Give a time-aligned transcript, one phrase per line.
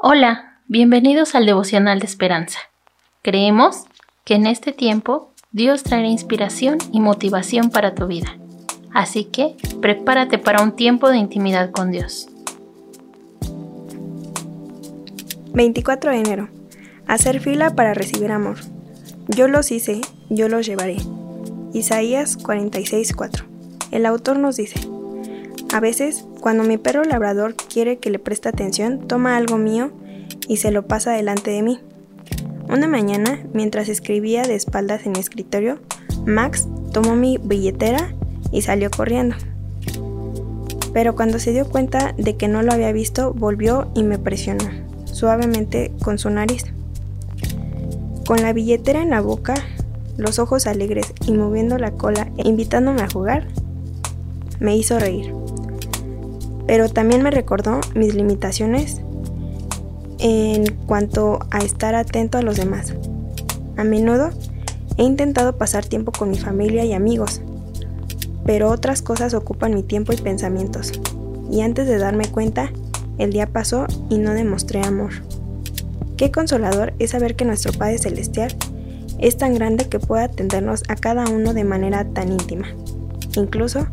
[0.00, 2.60] Hola, bienvenidos al devocional de esperanza.
[3.20, 3.82] Creemos
[4.24, 8.38] que en este tiempo Dios traerá inspiración y motivación para tu vida.
[8.94, 12.28] Así que prepárate para un tiempo de intimidad con Dios.
[15.54, 16.48] 24 de enero.
[17.08, 18.58] Hacer fila para recibir amor.
[19.26, 20.98] Yo los hice, yo los llevaré.
[21.72, 23.46] Isaías 46:4.
[23.90, 24.78] El autor nos dice,
[25.72, 29.90] a veces, cuando mi perro labrador quiere que le preste atención, toma algo mío
[30.48, 31.78] y se lo pasa delante de mí.
[32.70, 35.78] Una mañana, mientras escribía de espaldas en mi escritorio,
[36.24, 38.14] Max tomó mi billetera
[38.50, 39.36] y salió corriendo.
[40.94, 44.64] Pero cuando se dio cuenta de que no lo había visto, volvió y me presionó,
[45.04, 46.64] suavemente con su nariz.
[48.26, 49.54] Con la billetera en la boca,
[50.16, 53.48] los ojos alegres y moviendo la cola e invitándome a jugar,
[54.60, 55.32] me hizo reír
[56.68, 59.00] pero también me recordó mis limitaciones
[60.18, 62.92] en cuanto a estar atento a los demás.
[63.78, 64.28] A menudo
[64.98, 67.40] he intentado pasar tiempo con mi familia y amigos,
[68.44, 70.92] pero otras cosas ocupan mi tiempo y pensamientos.
[71.50, 72.70] Y antes de darme cuenta,
[73.16, 75.12] el día pasó y no demostré amor.
[76.18, 78.54] Qué consolador es saber que nuestro Padre Celestial
[79.18, 82.66] es tan grande que puede atendernos a cada uno de manera tan íntima.
[83.36, 83.86] Incluso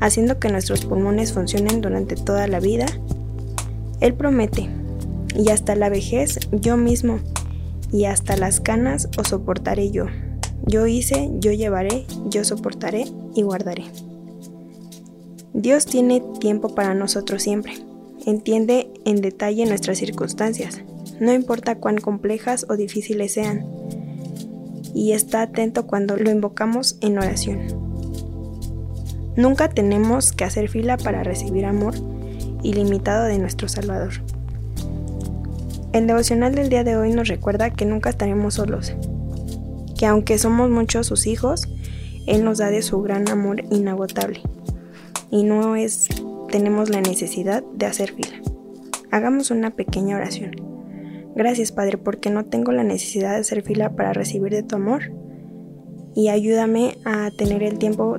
[0.00, 2.86] haciendo que nuestros pulmones funcionen durante toda la vida?
[4.00, 4.68] Él promete,
[5.36, 7.20] y hasta la vejez yo mismo,
[7.92, 10.06] y hasta las canas os soportaré yo.
[10.66, 13.84] Yo hice, yo llevaré, yo soportaré y guardaré.
[15.52, 17.74] Dios tiene tiempo para nosotros siempre.
[18.26, 20.82] Entiende en detalle nuestras circunstancias,
[21.20, 23.66] no importa cuán complejas o difíciles sean,
[24.94, 27.89] y está atento cuando lo invocamos en oración.
[29.40, 31.94] Nunca tenemos que hacer fila para recibir amor
[32.62, 34.10] ilimitado de nuestro Salvador.
[35.94, 38.92] El devocional del día de hoy nos recuerda que nunca estaremos solos,
[39.98, 41.72] que aunque somos muchos sus hijos,
[42.26, 44.42] Él nos da de su gran amor inagotable
[45.30, 46.08] y no es
[46.50, 48.42] tenemos la necesidad de hacer fila.
[49.10, 50.50] Hagamos una pequeña oración.
[51.34, 55.10] Gracias Padre porque no tengo la necesidad de hacer fila para recibir de tu amor
[56.14, 58.18] y ayúdame a tener el tiempo